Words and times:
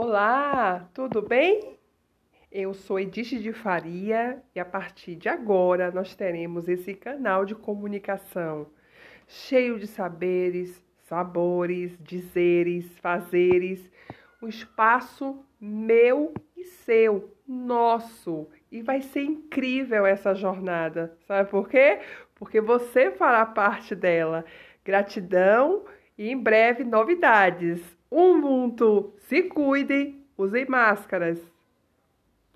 Olá, 0.00 0.88
tudo 0.94 1.20
bem? 1.20 1.76
Eu 2.52 2.72
sou 2.72 3.00
Edith 3.00 3.40
de 3.40 3.52
Faria 3.52 4.40
e 4.54 4.60
a 4.60 4.64
partir 4.64 5.16
de 5.16 5.28
agora 5.28 5.90
nós 5.90 6.14
teremos 6.14 6.68
esse 6.68 6.94
canal 6.94 7.44
de 7.44 7.56
comunicação 7.56 8.68
cheio 9.26 9.76
de 9.76 9.88
saberes, 9.88 10.80
sabores, 11.08 11.98
dizeres, 12.00 12.96
fazeres, 13.00 13.90
um 14.40 14.46
espaço 14.46 15.44
meu 15.60 16.32
e 16.56 16.62
seu, 16.62 17.36
nosso. 17.44 18.46
E 18.70 18.82
vai 18.82 19.02
ser 19.02 19.24
incrível 19.24 20.06
essa 20.06 20.32
jornada. 20.32 21.18
Sabe 21.26 21.50
por 21.50 21.68
quê? 21.68 21.98
Porque 22.36 22.60
você 22.60 23.10
fará 23.10 23.44
parte 23.44 23.96
dela. 23.96 24.44
Gratidão 24.84 25.86
e 26.16 26.30
em 26.30 26.38
breve 26.38 26.84
novidades. 26.84 27.97
Um 28.10 28.40
mundo, 28.40 29.12
se 29.28 29.42
cuidem, 29.42 30.24
usem 30.36 30.66
máscaras. 30.66 31.38